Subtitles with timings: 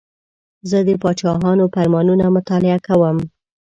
[0.69, 3.17] زه د پاچاهانو فرمانونه مطالعه کوم.